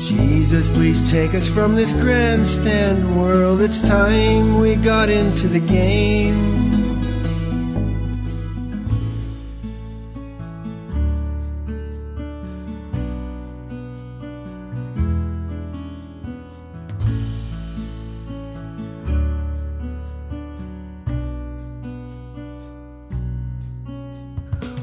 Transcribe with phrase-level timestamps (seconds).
[0.00, 3.60] Jesus, please take us from this grandstand world.
[3.60, 6.58] It's time we got into the game.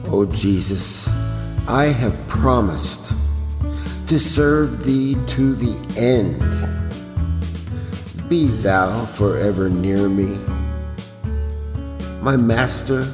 [0.10, 1.08] Oh Jesus,
[1.68, 3.14] I have promised
[4.08, 6.40] to serve thee to the end.
[8.30, 10.38] Be thou forever near me,
[12.22, 13.06] my master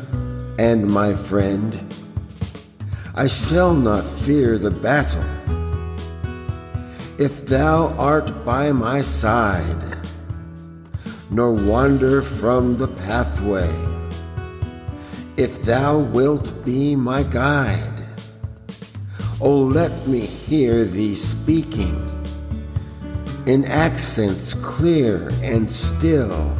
[0.60, 1.80] and my friend.
[3.16, 5.26] I shall not fear the battle
[7.18, 9.98] if thou art by my side,
[11.32, 13.72] nor wander from the pathway
[15.38, 17.93] if thou wilt be my guide.
[19.46, 22.00] O let me hear thee speaking
[23.46, 26.58] in accents clear and still.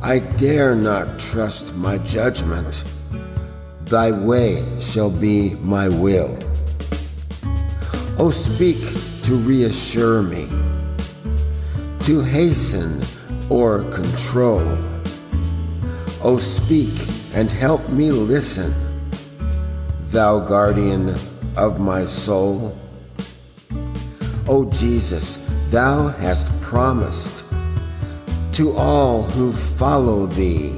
[0.00, 2.84] I dare not trust my judgment.
[3.86, 6.38] Thy way shall be my will.
[8.20, 8.78] O speak
[9.24, 10.46] to reassure me,
[12.04, 13.02] to hasten
[13.48, 14.62] or control.
[16.22, 16.94] O speak
[17.34, 18.72] and help me listen,
[20.12, 21.16] thou guardian
[21.60, 22.74] of my soul.
[24.48, 25.36] O Jesus,
[25.68, 27.44] thou hast promised
[28.54, 30.72] to all who follow thee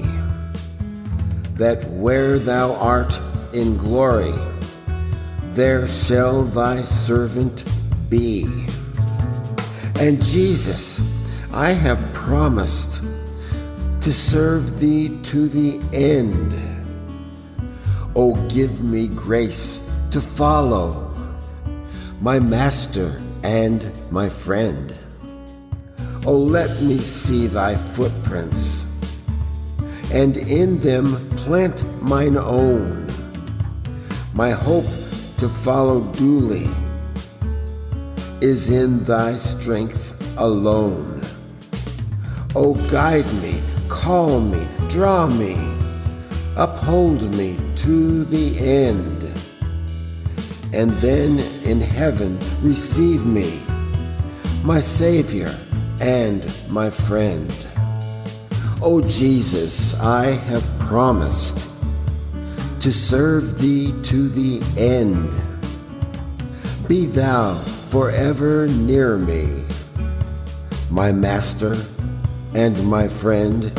[1.54, 3.20] that where thou art
[3.52, 4.34] in glory,
[5.54, 7.64] there shall thy servant
[8.08, 8.42] be.
[10.00, 11.00] And Jesus,
[11.52, 13.04] I have promised
[14.00, 16.56] to serve thee to the end.
[18.16, 19.78] O give me grace
[20.12, 21.10] to follow
[22.20, 24.94] my master and my friend.
[26.26, 28.84] Oh, let me see thy footprints,
[30.12, 33.08] and in them plant mine own.
[34.34, 34.92] My hope
[35.38, 36.68] to follow duly
[38.42, 41.22] is in thy strength alone.
[42.54, 45.56] O guide me, call me, draw me,
[46.54, 49.11] uphold me to the end
[50.72, 53.60] and then in heaven receive me,
[54.64, 55.54] my Savior
[56.00, 57.50] and my friend.
[58.80, 61.68] O Jesus, I have promised
[62.80, 65.30] to serve thee to the end.
[66.88, 67.54] Be thou
[67.90, 69.62] forever near me,
[70.90, 71.76] my Master
[72.54, 73.72] and my friend.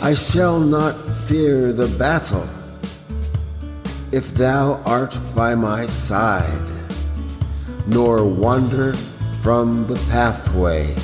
[0.00, 0.94] I shall not
[1.26, 2.48] fear the battle
[4.12, 6.68] if thou art by my side,
[7.86, 8.92] nor wander
[9.40, 10.94] from the pathway,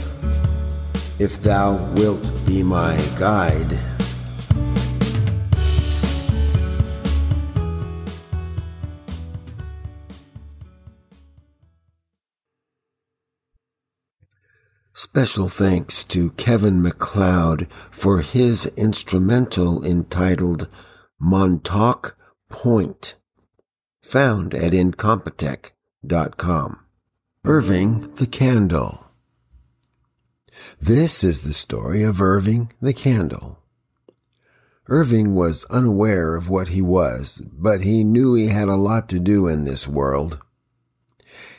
[1.19, 3.79] if thou wilt be my guide.
[14.93, 20.69] Special thanks to Kevin MacLeod for his instrumental entitled
[21.19, 22.15] Montauk
[22.48, 23.14] Point,
[24.03, 26.81] found at Incompetech.com.
[27.44, 29.04] Irving the Candle.
[30.81, 33.62] This is the story of Irving the Candle.
[34.86, 39.19] Irving was unaware of what he was, but he knew he had a lot to
[39.19, 40.41] do in this world.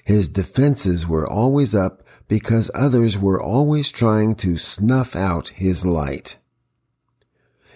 [0.03, 6.37] His defenses were always up because others were always trying to snuff out his light.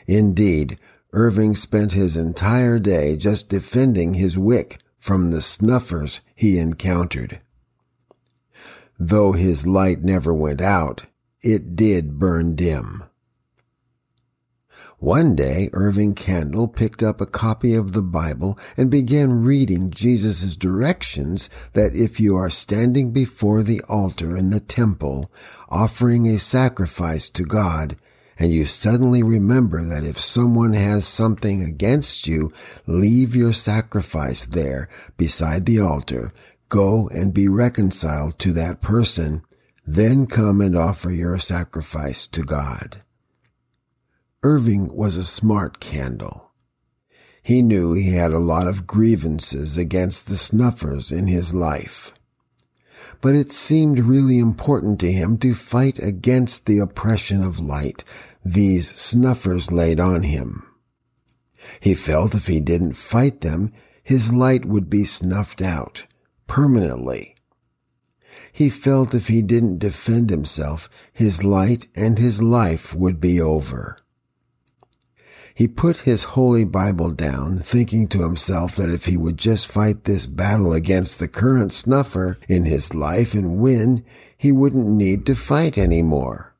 [0.07, 0.79] Indeed,
[1.13, 7.39] Irving spent his entire day just defending his wick from the snuffers he encountered.
[8.97, 11.05] Though his light never went out,
[11.41, 13.03] it did burn dim.
[14.97, 20.55] One day, Irving Candle picked up a copy of the Bible and began reading Jesus'
[20.55, 25.29] directions that if you are standing before the altar in the temple,
[25.69, 27.97] offering a sacrifice to God,
[28.37, 32.51] and you suddenly remember that if someone has something against you,
[32.87, 36.31] leave your sacrifice there beside the altar,
[36.69, 39.43] go and be reconciled to that person,
[39.85, 43.01] then come and offer your sacrifice to God.
[44.41, 46.51] Irving was a smart candle.
[47.41, 52.13] He knew he had a lot of grievances against the snuffers in his life
[53.23, 58.03] but it seemed really important to him to fight against the oppression of light
[58.43, 60.67] these snuffers laid on him.
[61.79, 63.71] He felt if he didn't fight them,
[64.03, 66.03] his light would be snuffed out
[66.47, 67.37] permanently.
[68.51, 74.02] He felt if he didn't defend himself, his light and his life would be over.
[75.55, 80.05] He put his holy Bible down, thinking to himself that if he would just fight
[80.05, 84.03] this battle against the current snuffer in his life and win,
[84.35, 86.55] he wouldn't need to fight any more.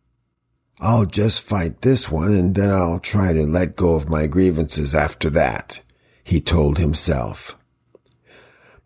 [0.80, 4.94] I'll just fight this one and then I'll try to let go of my grievances
[4.94, 5.82] after that,
[6.24, 7.58] he told himself.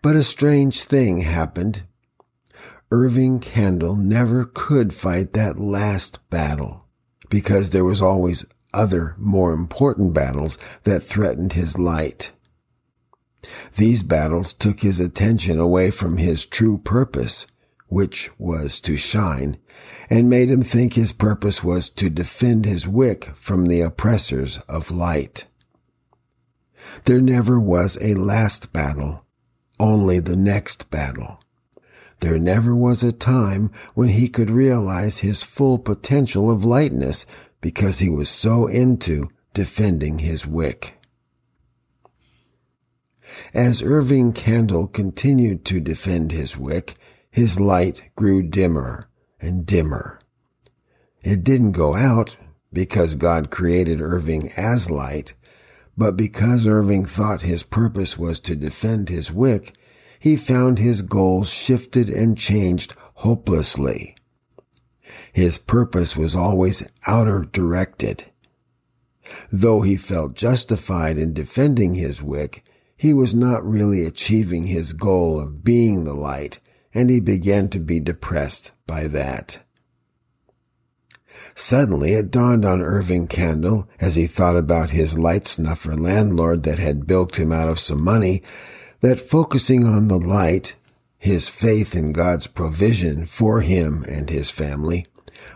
[0.01, 1.83] But a strange thing happened.
[2.91, 6.85] Irving Candle never could fight that last battle
[7.29, 8.45] because there was always
[8.77, 12.31] other more important battles that threatened his light.
[13.75, 17.47] These battles took his attention away from his true purpose,
[17.87, 19.57] which was to shine,
[20.09, 24.91] and made him think his purpose was to defend his wick from the oppressors of
[24.91, 25.45] light.
[27.05, 29.25] There never was a last battle,
[29.79, 31.39] only the next battle.
[32.19, 37.27] There never was a time when he could realize his full potential of lightness
[37.61, 40.99] because he was so into defending his wick.
[43.53, 46.95] As Irving Candle continued to defend his wick,
[47.29, 49.09] his light grew dimmer
[49.39, 50.19] and dimmer.
[51.23, 52.37] It didn't go out
[52.71, 55.33] because God created Irving as light,
[55.97, 59.75] but because Irving thought his purpose was to defend his wick,
[60.19, 64.15] he found his goals shifted and changed hopelessly.
[65.33, 68.25] His purpose was always outer directed.
[69.51, 72.63] Though he felt justified in defending his wick,
[72.95, 76.59] he was not really achieving his goal of being the light,
[76.93, 79.63] and he began to be depressed by that.
[81.53, 86.79] Suddenly it dawned on Irving Candle, as he thought about his light snuffer landlord that
[86.79, 88.41] had bilked him out of some money,
[89.01, 90.75] that focusing on the light,
[91.17, 95.05] his faith in God's provision for him and his family,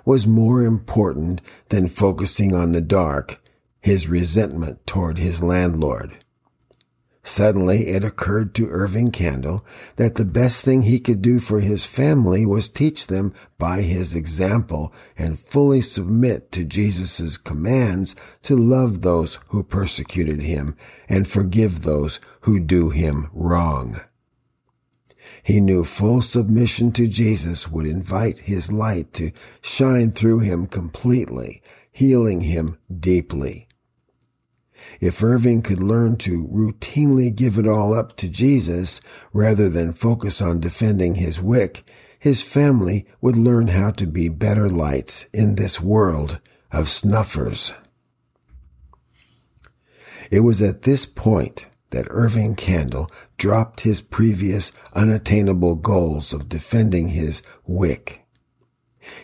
[0.06, 3.42] was more important than focusing on the dark,
[3.80, 6.18] his resentment toward his landlord.
[7.24, 9.64] Suddenly it occurred to Irving Candle
[9.98, 14.16] that the best thing he could do for his family was teach them by his
[14.16, 20.76] example and fully submit to Jesus' commands to love those who persecuted him
[21.08, 24.02] and forgive those who do him wrong.
[25.44, 29.32] He knew full submission to Jesus would invite his light to
[29.62, 31.62] shine through him completely,
[31.92, 33.68] healing him deeply.
[35.00, 39.02] If Irving could learn to routinely give it all up to Jesus
[39.34, 41.90] rather than focus on defending his wick,
[42.20, 46.40] his family would learn how to be better lights in this world
[46.72, 47.74] of snuffers.
[50.30, 57.10] It was at this point that Irving Candle dropped his previous unattainable goals of defending
[57.10, 58.26] his wick.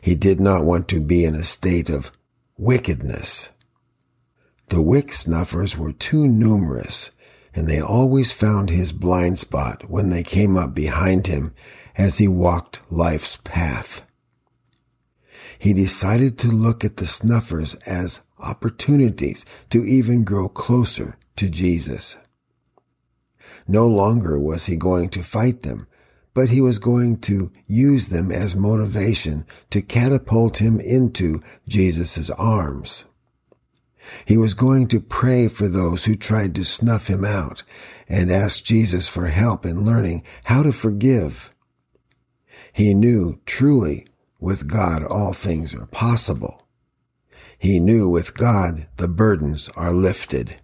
[0.01, 2.11] He did not want to be in a state of
[2.57, 3.51] wickedness.
[4.69, 7.11] The wick snuffers were too numerous,
[7.53, 11.53] and they always found his blind spot when they came up behind him
[11.97, 14.03] as he walked life's path.
[15.57, 22.17] He decided to look at the snuffers as opportunities to even grow closer to Jesus.
[23.67, 25.87] No longer was he going to fight them,
[26.33, 33.05] but he was going to use them as motivation to catapult him into Jesus' arms.
[34.25, 37.63] He was going to pray for those who tried to snuff him out
[38.07, 41.51] and ask Jesus for help in learning how to forgive.
[42.71, 44.05] He knew truly
[44.39, 46.67] with God all things are possible.
[47.57, 50.57] He knew with God the burdens are lifted.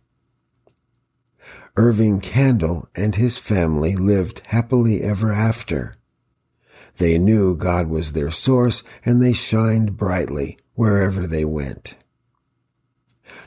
[1.76, 5.96] Irving Candle and his family lived happily ever after.
[6.98, 11.96] They knew God was their source and they shined brightly wherever they went.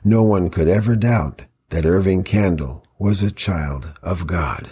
[0.02, 4.70] No one could ever doubt that Irving Candle was a child of God.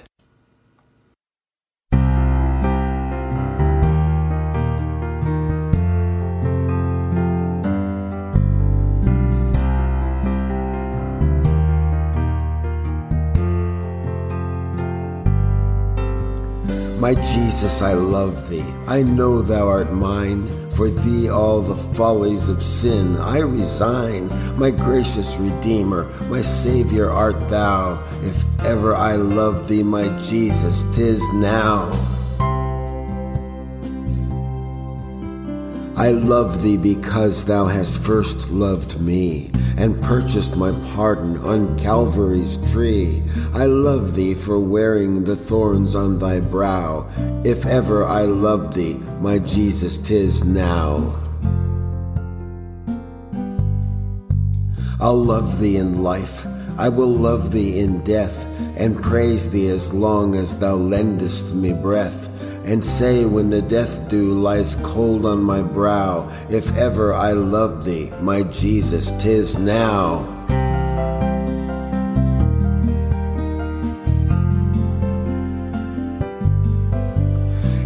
[17.05, 18.65] My Jesus, I love thee.
[18.87, 20.49] I know thou art mine.
[20.71, 24.29] For thee all the follies of sin I resign.
[24.59, 28.03] My gracious Redeemer, my Savior art thou.
[28.23, 31.91] If ever I love thee, my Jesus, tis now.
[35.97, 42.57] I love thee because thou hast first loved me and purchased my pardon on Calvary's
[42.73, 43.23] tree.
[43.53, 47.09] I love thee for wearing the thorns on thy brow.
[47.45, 51.15] If ever I loved thee, my Jesus, tis now.
[55.01, 56.45] I'll love thee in life,
[56.77, 58.45] I will love thee in death,
[58.77, 62.34] and praise thee as long as thou lendest me breath
[62.65, 67.85] and say when the death dew lies cold on my brow, if ever I love
[67.85, 70.21] thee, my Jesus, tis now.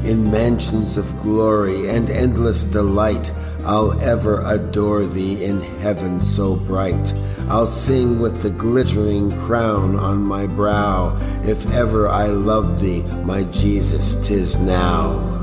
[0.04, 3.32] In mansions of glory and endless delight,
[3.64, 7.12] I'll ever adore thee in heaven so bright.
[7.50, 11.17] I'll sing with the glittering crown on my brow.
[11.45, 15.38] If ever I loved thee, my Jesus, tis now.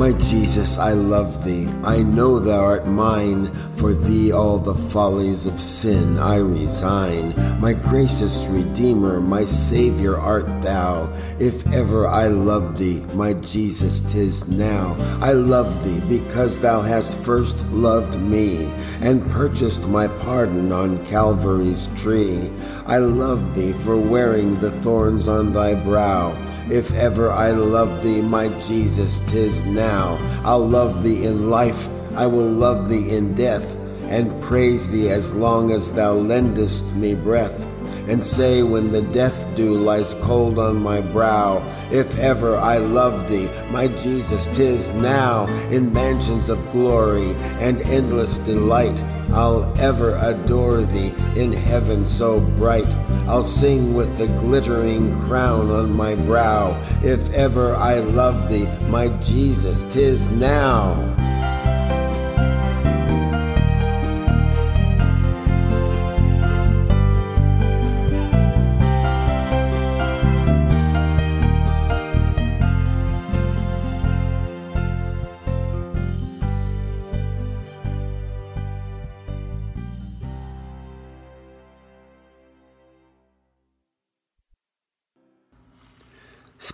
[0.00, 1.68] My Jesus, I love thee.
[1.84, 3.52] I know thou art mine.
[3.76, 7.34] For thee all the follies of sin I resign.
[7.60, 11.12] My gracious Redeemer, my Savior art thou.
[11.38, 14.96] If ever I loved thee, my Jesus, tis now.
[15.20, 21.90] I love thee because thou hast first loved me and purchased my pardon on Calvary's
[21.98, 22.50] tree.
[22.86, 26.34] I love thee for wearing the thorns on thy brow
[26.72, 30.18] if ever I loved thee, my Jesus, tis now.
[30.44, 33.64] I'll love thee in life, I will love thee in death,
[34.04, 37.66] and praise thee as long as thou lendest me breath.
[38.10, 41.62] And say when the death dew lies cold on my brow,
[41.92, 45.46] if ever I love thee, my Jesus, tis now.
[45.70, 49.00] In mansions of glory and endless delight,
[49.32, 52.92] I'll ever adore thee in heaven so bright.
[53.28, 56.72] I'll sing with the glittering crown on my brow.
[57.04, 61.19] If ever I love thee, my Jesus, tis now.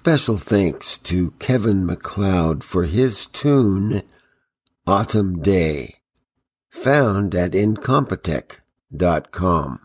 [0.07, 4.03] Special thanks to Kevin MacLeod for his tune,
[4.87, 5.95] Autumn Day,
[6.69, 9.81] found at Incompetech.com.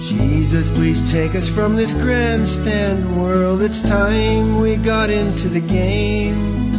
[0.00, 3.60] Jesus, please take us from this grandstand world.
[3.60, 6.73] It's time we got into the game.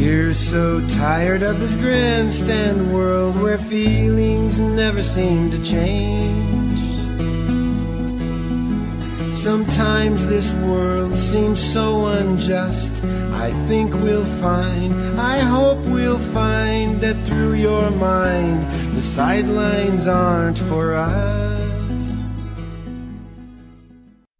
[0.00, 6.78] We're so tired of this grandstand world where feelings never seem to change.
[9.36, 13.04] Sometimes this world seems so unjust.
[13.34, 18.62] I think we'll find, I hope we'll find that through your mind,
[18.96, 21.49] the sidelines aren't for us.